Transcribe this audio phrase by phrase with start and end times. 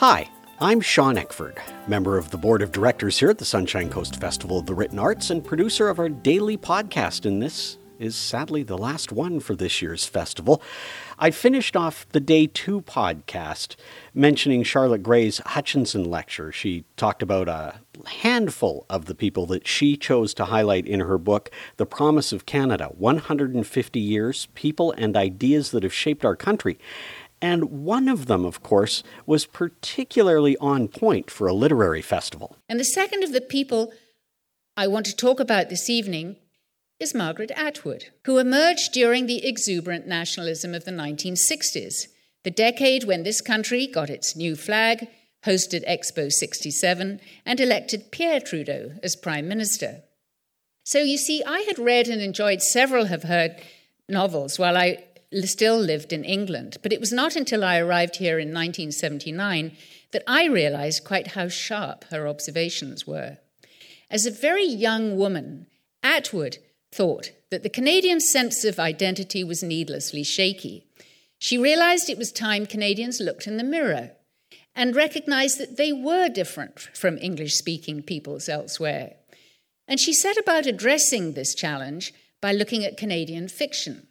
[0.00, 4.18] Hi, I'm Sean Eckford, member of the board of directors here at the Sunshine Coast
[4.18, 8.62] Festival of the Written Arts and producer of our daily podcast, and this is sadly
[8.62, 10.62] the last one for this year's festival.
[11.18, 13.76] I finished off the day two podcast
[14.14, 16.50] mentioning Charlotte Gray's Hutchinson lecture.
[16.50, 21.18] She talked about a handful of the people that she chose to highlight in her
[21.18, 26.78] book, The Promise of Canada 150 Years, People and Ideas That Have Shaped Our Country.
[27.42, 32.56] And one of them, of course, was particularly on point for a literary festival.
[32.68, 33.92] And the second of the people
[34.76, 36.36] I want to talk about this evening
[36.98, 42.08] is Margaret Atwood, who emerged during the exuberant nationalism of the 1960s,
[42.44, 45.08] the decade when this country got its new flag,
[45.44, 50.02] hosted Expo 67, and elected Pierre Trudeau as Prime Minister.
[50.84, 53.56] So you see, I had read and enjoyed several of her
[54.08, 55.04] novels while I
[55.44, 59.72] still lived in England, but it was not until I arrived here in 1979
[60.12, 63.38] that I realized quite how sharp her observations were.
[64.10, 65.66] As a very young woman,
[66.02, 66.58] Atwood
[66.90, 70.84] thought that the Canadian sense of identity was needlessly shaky.
[71.38, 74.12] She realized it was time Canadians looked in the mirror
[74.74, 79.14] and recognized that they were different from English speaking peoples elsewhere.
[79.86, 84.06] And she set about addressing this challenge by looking at Canadian fiction.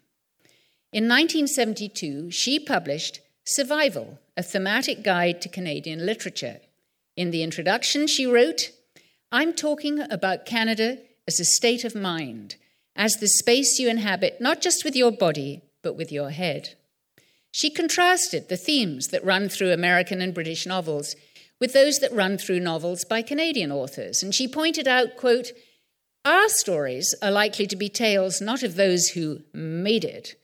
[0.91, 6.59] In 1972, she published Survival, a thematic guide to Canadian literature.
[7.15, 8.71] In the introduction, she wrote,
[9.31, 12.55] I'm talking about Canada as a state of mind,
[12.95, 16.75] as the space you inhabit, not just with your body, but with your head.
[17.51, 21.15] She contrasted the themes that run through American and British novels
[21.59, 24.23] with those that run through novels by Canadian authors.
[24.23, 25.51] And she pointed out, quote,
[26.25, 30.35] our stories are likely to be tales not of those who made it,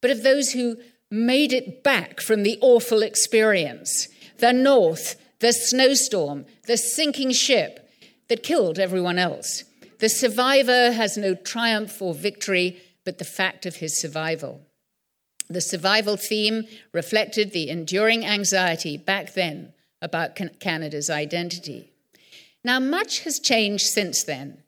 [0.00, 0.76] but of those who
[1.10, 7.88] made it back from the awful experience, the north, the snowstorm, the sinking ship
[8.28, 9.64] that killed everyone else.
[10.00, 14.60] The survivor has no triumph or victory, but the fact of his survival.
[15.48, 21.90] The survival theme reflected the enduring anxiety back then about Canada's identity.
[22.62, 24.62] Now, much has changed since then,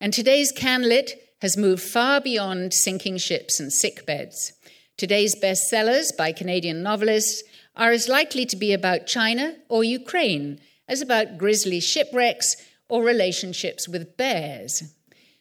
[0.00, 4.52] and today's CanLit has moved far beyond sinking ships and sick beds.
[4.98, 7.44] Today's bestsellers by Canadian novelists
[7.76, 12.56] are as likely to be about China or Ukraine as about grisly shipwrecks
[12.88, 14.92] or relationships with bears.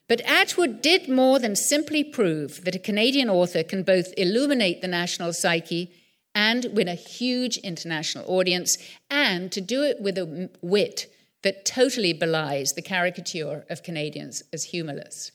[0.08, 4.88] But Atwood did more than simply prove that a Canadian author can both illuminate the
[4.88, 5.92] national psyche
[6.36, 8.78] and win a huge international audience,
[9.10, 14.66] and to do it with a wit that totally belies the caricature of Canadians as
[14.66, 15.32] humorless.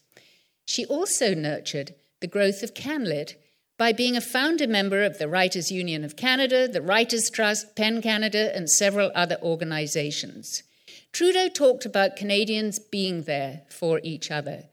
[0.65, 3.35] She also nurtured the growth of CanLit
[3.83, 8.01] by being a founder member of the Writers' Union of Canada, the Writers' Trust, PEN
[8.01, 10.63] Canada, and several other organizations.
[11.11, 14.67] Trudeau talked about Canadians being there for each other.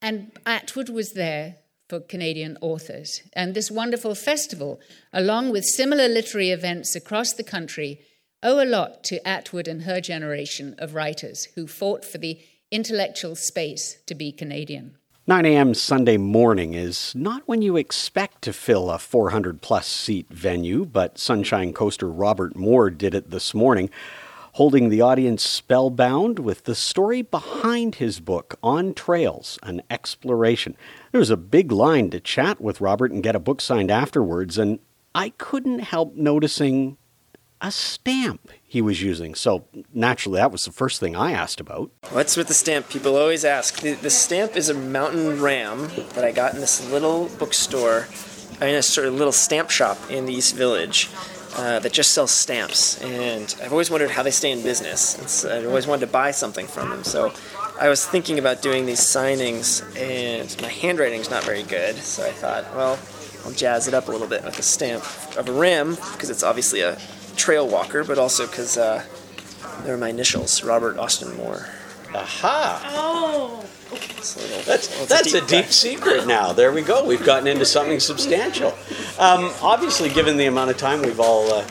[0.00, 1.56] And Atwood was there
[1.86, 3.20] for Canadian authors.
[3.34, 4.80] And this wonderful festival,
[5.12, 8.00] along with similar literary events across the country,
[8.42, 12.40] owe a lot to Atwood and her generation of writers who fought for the
[12.70, 14.96] intellectual space to be Canadian.
[15.26, 15.72] 9 a.m.
[15.72, 21.18] Sunday morning is not when you expect to fill a 400 plus seat venue, but
[21.18, 23.88] Sunshine Coaster Robert Moor did it this morning
[24.52, 30.76] holding the audience spellbound with the story behind his book, On Trails An Exploration.
[31.10, 34.58] There was a big line to chat with Robert and get a book signed afterwards,
[34.58, 34.78] and
[35.14, 36.98] I couldn't help noticing
[37.60, 39.34] a stamp he was using.
[39.34, 41.90] So naturally, that was the first thing I asked about.
[42.10, 42.88] What's with the stamp?
[42.88, 43.80] People always ask.
[43.80, 48.08] The, the stamp is a mountain ram that I got in this little bookstore,
[48.60, 51.08] I mean, a sort of little stamp shop in the East Village
[51.56, 55.44] uh, that just sells stamps, and I've always wondered how they stay in business.
[55.44, 57.04] And I've always wanted to buy something from them.
[57.04, 57.32] So
[57.80, 61.96] I was thinking about doing these signings, and my handwriting's not very good.
[61.96, 62.98] So I thought, well,
[63.44, 65.04] I'll jazz it up a little bit with a stamp
[65.36, 66.98] of a rim because it's obviously a
[67.36, 69.04] trail walker, but also because uh,
[69.84, 71.68] they're my initials, Robert Austin Moor.
[72.14, 72.82] Aha!
[72.94, 73.64] Oh.
[73.92, 76.52] Little, that's that's a deep, a deep secret now.
[76.52, 77.06] There we go.
[77.06, 78.68] We've gotten into something substantial.
[79.18, 81.62] Um, obviously, given the amount of time we've all uh,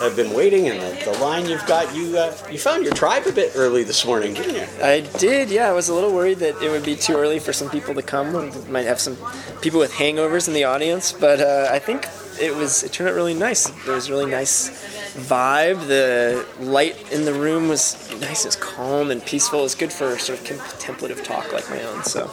[0.00, 3.26] have been waiting and the, the line you've got, you uh, you found your tribe
[3.26, 4.66] a bit early this morning, didn't you?
[4.82, 5.50] I did.
[5.50, 7.94] Yeah, I was a little worried that it would be too early for some people
[7.94, 8.32] to come.
[8.32, 9.16] We might have some
[9.60, 12.08] people with hangovers in the audience, but uh, I think
[12.40, 13.68] it was it turned out really nice.
[13.84, 14.70] There was really nice
[15.18, 15.86] vibe.
[15.86, 18.44] The light in the room was nice.
[18.44, 19.60] It was calm and peaceful.
[19.60, 22.02] It was good for sort of contemplative talk like my own.
[22.04, 22.30] So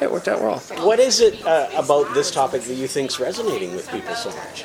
[0.00, 0.58] it worked out well.
[0.86, 4.30] What is it uh, about this topic that you think is resonating with people so
[4.30, 4.64] much?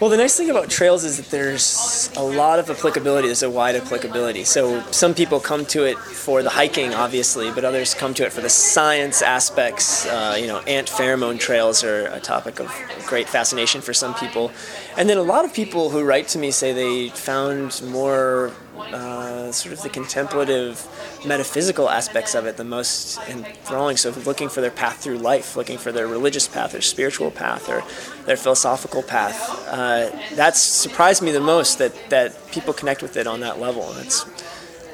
[0.00, 3.26] Well, the nice thing about trails is that there's a lot of applicability.
[3.26, 4.44] There's a wide applicability.
[4.44, 8.32] So some people come to it for the hiking, obviously, but others come to it
[8.32, 10.06] for the science aspects.
[10.06, 12.72] Uh, you know, ant pheromone trails are a topic of
[13.08, 14.52] great fascination for some people.
[14.96, 19.52] And then a lot of people who write to me say they found more uh,
[19.52, 20.86] sort of the contemplative,
[21.26, 23.96] metaphysical aspects of it the most enthralling.
[23.96, 27.68] So, looking for their path through life, looking for their religious path, their spiritual path,
[27.68, 27.82] or
[28.24, 29.68] their philosophical path.
[29.68, 33.90] Uh, that's surprised me the most that, that people connect with it on that level.
[33.92, 34.24] and it's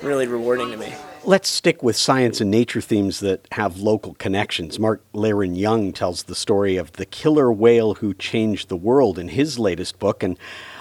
[0.02, 0.94] really rewarding to me.
[1.26, 4.78] Let's stick with science and nature themes that have local connections.
[4.78, 9.58] Mark Leiren-Young tells the story of the killer whale who changed the world in his
[9.58, 10.22] latest book.
[10.22, 10.36] And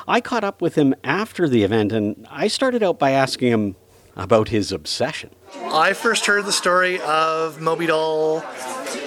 [0.06, 3.76] I caught up with him after the event and I started out by asking him
[4.18, 5.30] about his obsession.
[5.62, 8.44] I first heard the story of Moby Doll,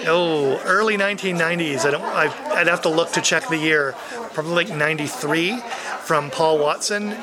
[0.07, 1.85] oh, early 1990s.
[1.85, 3.95] I don't, I, would have to look to check the year.
[4.33, 5.59] Probably like 93
[6.05, 7.15] from Paul Watson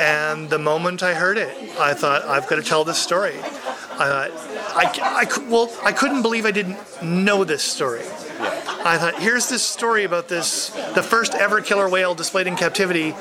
[0.00, 3.38] and the moment I heard it, I thought, I've got to tell this story.
[3.38, 4.30] I thought,
[4.74, 8.02] I, I, well, I couldn't believe I didn't know this story.
[8.40, 13.14] I thought, here's this story about this, the first ever killer whale displayed in captivity.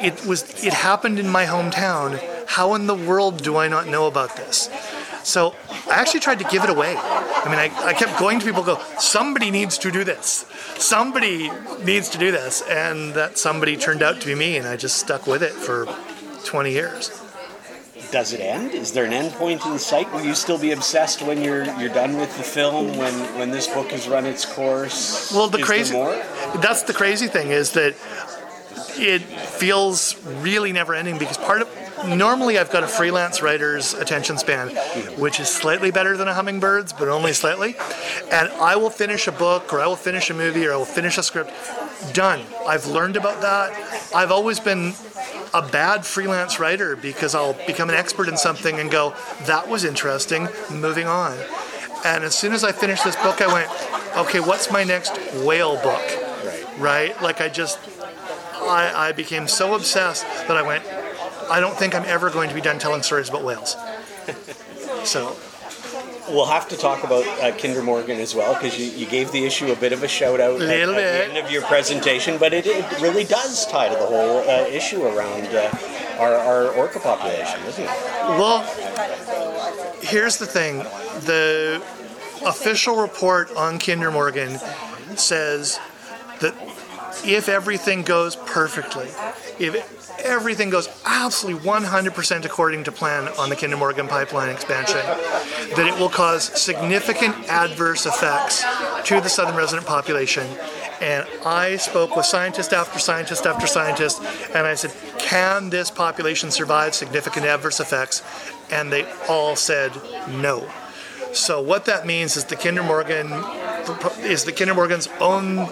[0.00, 2.20] It was, it happened in my hometown.
[2.52, 4.68] How in the world do I not know about this?
[5.22, 5.54] So
[5.88, 6.94] I actually tried to give it away.
[6.98, 10.44] I mean, I, I kept going to people, go, somebody needs to do this.
[10.76, 11.50] Somebody
[11.82, 12.62] needs to do this.
[12.68, 15.86] And that somebody turned out to be me, and I just stuck with it for
[16.44, 17.22] 20 years.
[18.10, 18.72] Does it end?
[18.72, 20.12] Is there an end point in sight?
[20.12, 22.98] Will you still be obsessed when you're you're done with the film?
[22.98, 25.32] When when this book has run its course?
[25.32, 25.94] Well, the is crazy
[26.60, 27.94] that's the crazy thing is that
[28.98, 31.68] it feels really never ending because part of
[32.06, 34.68] normally I've got a freelance writer's attention span,
[35.18, 37.76] which is slightly better than a hummingbird's, but only slightly.
[38.30, 40.84] And I will finish a book, or I will finish a movie, or I will
[40.84, 41.52] finish a script.
[42.12, 42.42] Done.
[42.66, 43.72] I've learned about that.
[44.14, 44.94] I've always been
[45.54, 49.14] a bad freelance writer because I'll become an expert in something and go,
[49.44, 51.36] that was interesting, moving on.
[52.04, 53.70] And as soon as I finished this book, I went,
[54.16, 56.02] okay, what's my next whale book?
[56.44, 56.78] Right.
[56.78, 57.22] Right?
[57.22, 57.78] Like I just,
[58.54, 60.84] I, I became so obsessed that I went,
[61.50, 63.76] I don't think I'm ever going to be done telling stories about whales.
[65.04, 65.36] so.
[66.28, 69.44] We'll have to talk about uh, Kinder Morgan as well because you, you, gave the
[69.44, 72.54] issue a bit of a shout out at, at, the end of your presentation, but
[72.54, 75.68] it, it really does tie to the whole uh, issue around uh,
[76.20, 77.90] our, our orca population, doesn't it?
[78.38, 78.62] Well,
[80.00, 80.78] here's the thing
[81.26, 81.82] the
[82.46, 84.58] official report on Kinder Morgan
[85.16, 85.80] says
[86.40, 86.54] that
[87.24, 89.08] if everything goes perfectly,
[89.58, 95.00] if everything goes absolutely 100% according to plan on the Kinder Morgan pipeline expansion,
[95.76, 98.64] that it will cause significant adverse effects
[99.04, 100.46] to the southern resident population.
[101.02, 104.22] And I spoke with scientist after scientist after scientist,
[104.54, 108.22] and I said, Can this population survive significant adverse effects?
[108.70, 109.92] And they all said
[110.28, 110.66] no.
[111.34, 113.32] So what that means is the Kinder Morgan
[114.20, 115.68] is the Kinder Morgan's own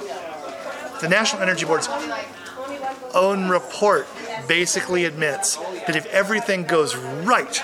[1.00, 1.88] the National Energy Board's
[3.14, 4.06] own report
[4.48, 5.56] basically admits
[5.86, 7.62] that if everything goes right,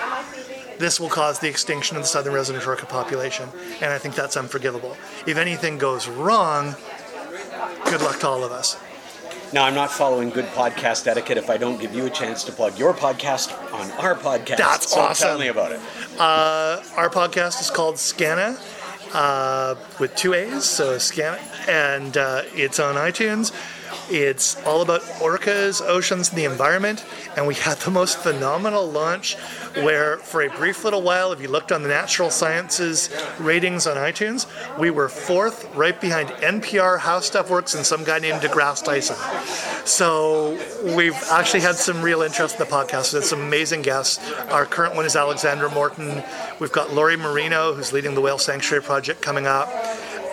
[0.79, 3.49] this will cause the extinction of the southern resident orca population,
[3.81, 4.95] and I think that's unforgivable.
[5.25, 6.75] If anything goes wrong,
[7.85, 8.77] good luck to all of us.
[9.53, 12.51] Now, I'm not following good podcast etiquette if I don't give you a chance to
[12.51, 14.57] plug your podcast on our podcast.
[14.57, 15.27] That's so awesome.
[15.29, 15.79] Tell me about it.
[16.19, 18.59] Uh, our podcast is called Skaana.
[19.13, 23.53] Uh, with two A's, so Skaana, and uh, it's on iTunes.
[24.09, 27.03] It's all about orcas, oceans, and the environment.
[27.35, 29.35] And we had the most phenomenal launch
[29.75, 33.09] where, for a brief little while, if you looked on the natural sciences
[33.39, 34.47] ratings on iTunes,
[34.79, 39.17] we were fourth, right behind NPR, How Stuff Works, and some guy named DeGrasse Tyson.
[39.85, 40.57] So
[40.95, 43.13] we've actually had some real interest in the podcast.
[43.13, 44.19] We've had some amazing guests.
[44.49, 46.23] Our current one is Alexandra Morton.
[46.59, 49.67] We've got Lori Marino, who's leading the Whale Sanctuary Project, coming up.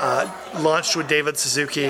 [0.04, 1.86] Uh, launched with David Suzuki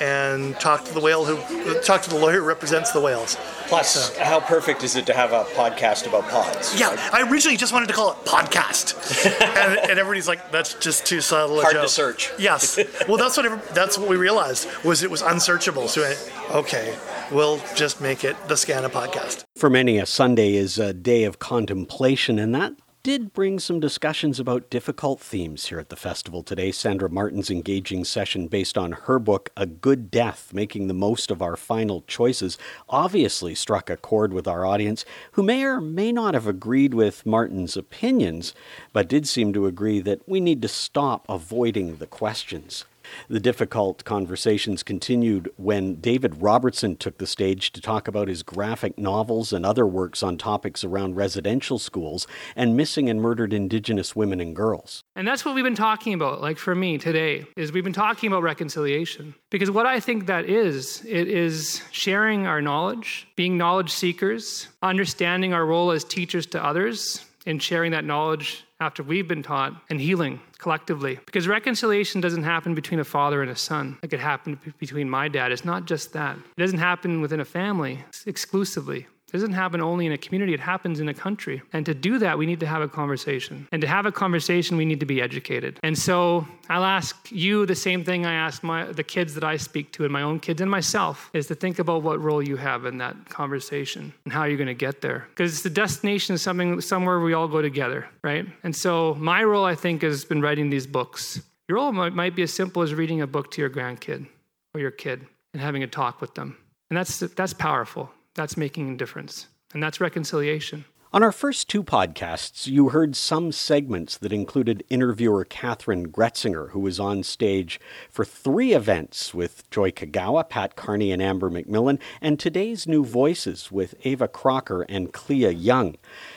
[0.00, 1.36] and talked to the whale who
[1.82, 3.36] talked to the lawyer who represents the whales.
[3.66, 4.24] Plus, so.
[4.24, 6.80] how perfect is it to have a podcast about pods?
[6.80, 8.96] Yeah, I originally just wanted to call it podcast,
[9.42, 12.30] and, and, everybody's like, "That's just too subtle a Hard joke." to search.
[12.38, 12.78] Yes.
[13.06, 15.88] Well, that's what that's what we realized was it was unsearchable.
[15.88, 16.10] So,
[16.50, 16.96] okay,
[17.30, 19.44] we'll just make it the Skaana podcast.
[19.56, 24.40] For many, a Sunday is a day of contemplation, and that did bring some discussions
[24.40, 26.72] about difficult themes here at the festival today.
[26.72, 31.40] Sandra Martin's engaging session, based on her book, A Good Death Making the Most of
[31.40, 36.34] Our Final Choices, obviously struck a chord with our audience, who may or may not
[36.34, 38.52] have agreed with Martin's opinions,
[38.92, 42.84] but did seem to agree that we need to stop avoiding the questions.
[43.28, 48.98] The difficult conversations continued when David Robertson took the stage to talk about his graphic
[48.98, 54.40] novels and other works on topics around residential schools and missing and murdered Indigenous women
[54.40, 55.02] and girls.
[55.16, 58.28] And that's what we've been talking about, like for me today, is we've been talking
[58.28, 59.34] about reconciliation.
[59.50, 65.52] Because what I think that is, it is sharing our knowledge, being knowledge seekers, understanding
[65.52, 70.00] our role as teachers to others, and sharing that knowledge after we've been taught and
[70.00, 71.18] healing collectively.
[71.26, 75.28] Because reconciliation doesn't happen between a father and a son like it happened between my
[75.28, 75.52] dad.
[75.52, 76.36] It's not just that.
[76.36, 79.06] It doesn't happen within a family exclusively.
[79.28, 81.60] It doesn't happen only in a community, it happens in a country.
[81.74, 83.68] And to do that, we need to have a conversation.
[83.72, 85.78] And to have a conversation, we need to be educated.
[85.82, 89.58] And so I'll ask you the same thing I ask my, the kids that I
[89.58, 92.56] speak to, and my own kids and myself, is to think about what role you
[92.56, 95.26] have in that conversation and how you're going to get there.
[95.28, 98.46] Because the destination is something, somewhere we all go together, right?
[98.64, 101.42] And so my role, I think, has been writing these books.
[101.68, 104.26] Your role might, be as simple as reading a book to your grandkid
[104.72, 106.56] or your kid and having a talk with them.
[106.88, 108.10] And that's, that's powerful.
[108.38, 109.48] That's making a difference.
[109.74, 110.84] And that's reconciliation.
[111.12, 116.78] On our first two podcasts, you heard some segments that included interviewer Kathryn Gretsinger, who
[116.78, 122.38] was on stage for three events with Joy Kogawa, Pat Carney, and Amber McMillan, and
[122.38, 125.96] today's new voices with Eva Crocker and Clea Young.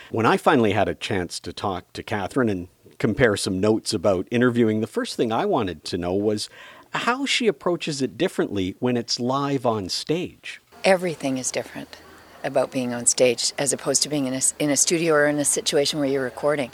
[0.10, 2.68] When I finally had a chance to talk to Kathryn and
[2.98, 6.50] compare some notes about interviewing, the first thing I wanted to know was
[6.96, 11.98] how she approaches it differently when it's live on stage everything is different
[12.44, 15.38] about being on stage as opposed to being in a, in a studio or in
[15.38, 16.72] a situation where you're recording.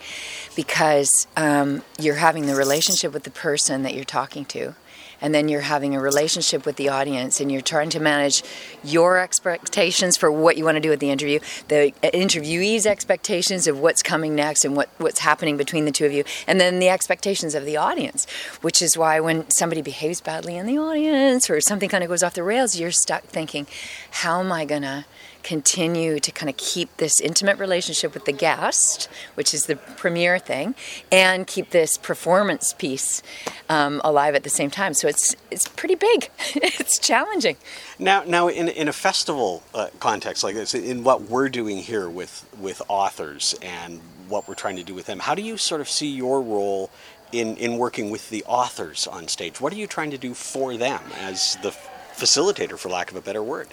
[0.56, 4.76] Because um, you're having the relationship with the person that you're talking to
[5.22, 8.44] and then you're having a relationship with the audience and you're trying to manage
[8.84, 13.68] your expectations for what you want to do with the interview the uh, interviewee's expectations
[13.68, 16.80] of what's coming next and what, what's happening between the two of you and then
[16.80, 18.26] the expectations of the audience
[18.62, 22.24] which is why when somebody behaves badly in the audience or something kind of goes
[22.24, 23.68] off the rails you're stuck thinking
[24.12, 25.06] how am i going to
[25.44, 30.40] continue to kind of keep this intimate relationship with the guest, which is the premier
[30.40, 30.76] thing,
[31.12, 33.22] and keep this performance piece
[33.70, 34.94] um, alive at the same time.
[34.94, 36.30] So it's it's pretty big.
[36.56, 37.58] it's challenging.
[38.00, 42.10] Now, now in in a festival uh, context like this, in what we're doing here
[42.10, 45.82] with with authors and what we're trying to do with them, how do you sort
[45.82, 46.90] of see your role?
[47.34, 50.78] In, in working with the authors on stage, what are you trying to do for
[50.78, 51.76] them as the
[52.18, 53.68] facilitator, for lack of a better word?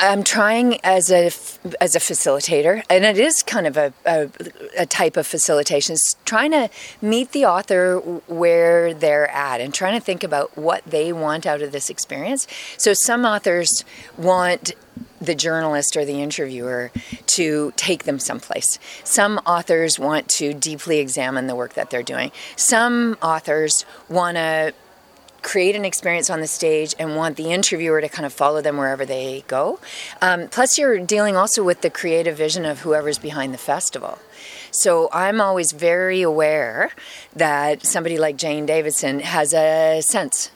[0.00, 1.26] I'm trying as a
[1.80, 4.28] as a facilitator, and it is kind of a, a,
[4.78, 5.92] a type of facilitation.
[5.92, 6.68] It's trying to
[7.00, 11.62] meet the author where they're at, and trying to think about what they want out
[11.62, 12.46] of this experience.
[12.76, 13.84] So some authors
[14.16, 14.72] want
[15.20, 16.90] the journalist or the interviewer
[17.26, 18.78] to take them someplace.
[19.04, 22.30] Some authors want to deeply examine the work that they're doing.
[22.56, 24.74] Some authors want to
[25.48, 28.76] create an experience on the stage and want the interviewer to kind of follow them
[28.76, 29.80] wherever they go.
[30.20, 34.18] Um, plus, you're dealing also with the creative vision of whoever's behind the festival.
[34.70, 36.90] So I'm always very aware
[37.34, 40.50] that somebody like Jane Davidson has a sense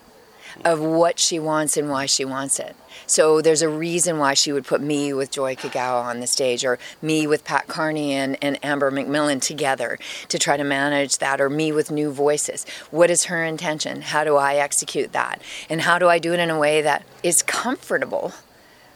[0.64, 2.76] of what she wants and why she wants it.
[3.06, 6.64] So there's a reason why she would put me with Joy Kogawa on the stage,
[6.64, 11.40] or me with Pat Carney and, and Amber McMillan together to try to manage that,
[11.40, 12.64] or me with new voices.
[12.90, 14.02] What is her intention?
[14.02, 15.42] How do I execute that?
[15.68, 18.32] And how do I do it in a way that is comfortable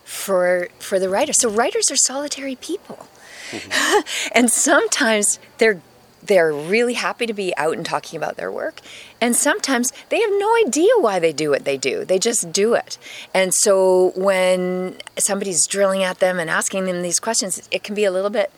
[0.04, 1.32] for for the writer?
[1.32, 3.08] So writers are solitary people.
[3.50, 4.28] Mm-hmm.
[4.32, 5.80] and sometimes they're
[6.22, 8.80] they're really happy to be out and talking about their work.
[9.20, 12.04] And sometimes they have no idea why they do what they do.
[12.04, 12.98] They just do it.
[13.32, 18.04] And so when somebody's drilling at them and asking them these questions, it can be
[18.04, 18.52] a little bit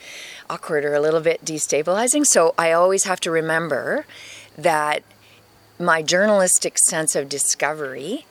[0.48, 2.26] awkward or a little bit destabilizing.
[2.26, 4.06] So I always have to remember
[4.56, 5.02] that
[5.78, 8.26] my journalistic sense of discovery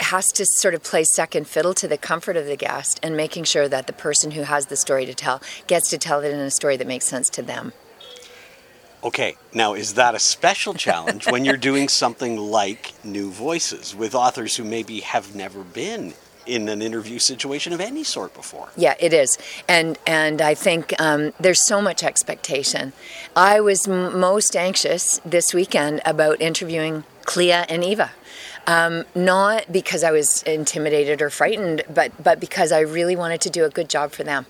[0.00, 3.44] has to sort of play second fiddle to the comfort of the guest and making
[3.44, 6.40] sure that the person who has the story to tell gets to tell it in
[6.40, 7.72] a story that makes sense to them.
[9.02, 14.14] Okay, now is that a special challenge when you're doing something like New Voices with
[14.14, 16.14] authors who maybe have never been
[16.46, 18.68] in an interview situation of any sort before?
[18.76, 19.36] Yeah, it is,
[19.68, 22.94] and and I think um, there's so much expectation.
[23.36, 28.10] I was m- most anxious this weekend about interviewing Clea and Eva
[28.66, 33.50] um, not because I was intimidated or frightened, but but because I really wanted to
[33.50, 34.46] do a good job for them.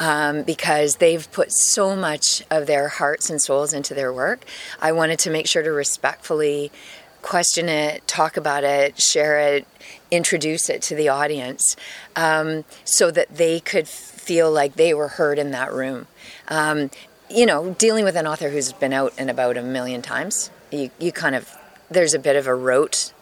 [0.00, 4.44] Um, because they've put so much of their hearts and souls into their work.
[4.80, 6.72] I wanted to make sure to respectfully
[7.20, 9.66] question it, talk about it, share it,
[10.10, 11.76] introduce it to the audience
[12.16, 16.06] um, so that they could feel like they were heard in that room.
[16.48, 16.90] Um,
[17.28, 20.90] you know, dealing with an author who's been out and about a million times, you,
[20.98, 21.54] you kind of
[21.92, 23.12] there's a bit of a rote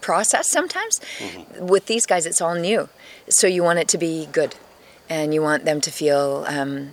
[0.00, 1.00] process sometimes.
[1.18, 1.66] Mm-hmm.
[1.66, 2.88] With these guys, it's all new,
[3.28, 4.54] so you want it to be good,
[5.08, 6.92] and you want them to feel um,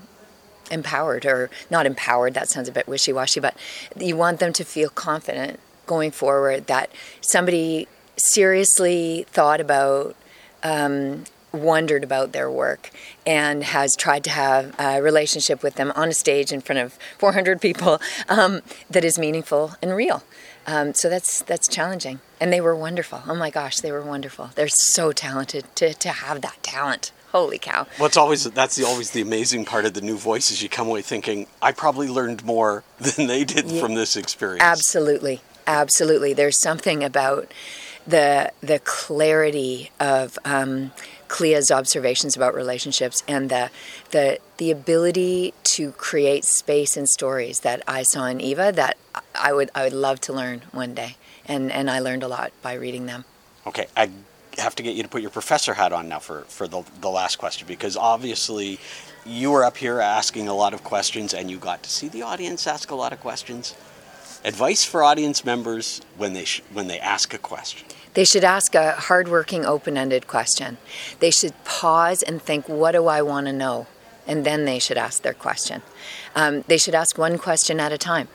[0.71, 2.33] empowered or not empowered.
[2.33, 3.55] That sounds a bit wishy-washy, but
[3.97, 6.89] you want them to feel confident going forward that
[7.21, 7.87] somebody
[8.17, 10.15] seriously thought about
[10.63, 11.25] um,
[11.55, 12.91] wondered about their work
[13.25, 16.93] and has tried to have a relationship with them on a stage in front of
[17.17, 20.23] 400 people um, that is meaningful and real.
[20.67, 23.21] Um, so that's that's challenging, and they were wonderful.
[23.27, 24.49] Oh my gosh, they were wonderful.
[24.55, 27.11] They're so talented to, to have that talent.
[27.31, 27.85] Holy cow!
[27.99, 30.63] Well, it's always that's the, always the amazing part of the new voices.
[30.63, 34.63] You come away thinking, I probably learned more than they did yeah, from this experience.
[34.63, 36.33] Absolutely, absolutely.
[36.33, 37.51] There's something about
[38.07, 40.93] the the clarity of um,
[41.27, 43.69] Clea's observations about relationships and the
[44.11, 48.97] the the ability to create space and stories that I saw in Eva that
[49.33, 52.51] I would I would love to learn one day, and and I learned a lot
[52.61, 53.25] by reading them.
[53.67, 54.09] Okay, I
[54.57, 57.09] have to get you to put your professor hat on now for for the the
[57.09, 58.79] last question because obviously
[59.25, 62.21] you were up here asking a lot of questions and you got to see the
[62.21, 63.75] audience ask a lot of questions.
[64.43, 67.87] Advice for audience members when they sh- when they ask a question.
[68.15, 70.77] They should ask a hardworking, open ended question.
[71.19, 73.87] They should pause and think, what do I want to know?
[74.25, 75.83] And then they should ask their question.
[76.35, 78.29] Um, they should ask one question at a time.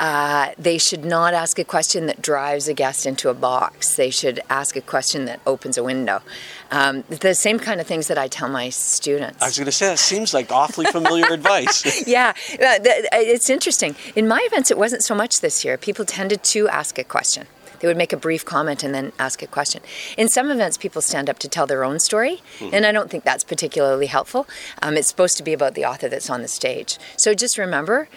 [0.00, 3.94] Uh, they should not ask a question that drives a guest into a box.
[3.94, 6.22] They should ask a question that opens a window.
[6.70, 9.40] Um, the same kind of things that I tell my students.
[9.42, 12.06] I was going to say, that seems like awfully familiar advice.
[12.08, 13.94] yeah, it's interesting.
[14.16, 15.76] In my events, it wasn't so much this year.
[15.76, 17.46] People tended to ask a question.
[17.82, 19.82] They would make a brief comment and then ask a question.
[20.16, 22.72] In some events, people stand up to tell their own story, mm-hmm.
[22.72, 24.46] and I don't think that's particularly helpful.
[24.80, 26.98] Um, it's supposed to be about the author that's on the stage.
[27.16, 28.08] So just remember,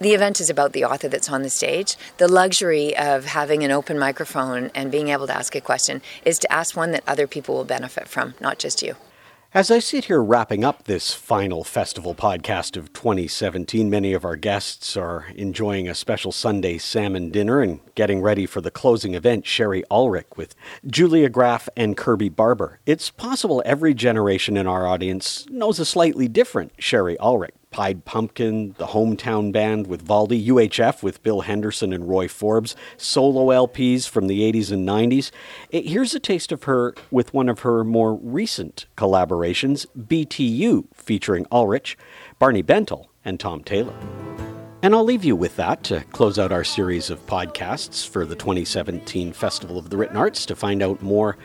[0.00, 1.96] the event is about the author that's on the stage.
[2.18, 6.38] The luxury of having an open microphone and being able to ask a question is
[6.38, 8.94] to ask one that other people will benefit from, not just you.
[9.54, 14.36] As I sit here wrapping up this final festival podcast of 2017, many of our
[14.36, 19.46] guests are enjoying a special Sunday salmon dinner and getting ready for the closing event,
[19.46, 20.54] Shari Ulrich with
[20.86, 22.80] Julia Graff and Kirby Barber.
[22.84, 27.54] It's possible every generation in our audience knows a slightly different Shari Ulrich.
[27.78, 33.54] Pied Pumpkin, the Hometown Band with Valdy, UHF with Bill Henderson and Roy Forbes, solo
[33.54, 35.30] LPs from the 80s and 90s.
[35.72, 41.46] Eh, here's a taste of her with one of her more recent collaborations, BTU, featuring
[41.52, 41.96] Ulrich,
[42.40, 43.94] Barney Bentall, and Tom Taylor.
[44.80, 48.36] And I'll leave you with that to close out our series of podcasts for the
[48.36, 50.46] 2017 Festival of the Written Arts.
[50.46, 51.36] To find out more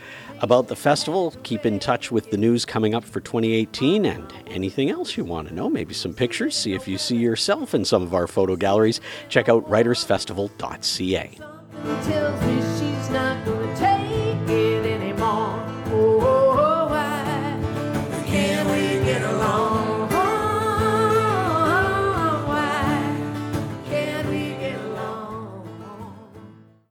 [0.41, 4.89] about the festival, keep in touch with the news coming up for 2018 and anything
[4.89, 8.03] else you want to know, maybe some pictures, see if you see yourself in some
[8.03, 8.99] of our photo galleries.
[9.29, 11.37] Check out writersfestival.ca.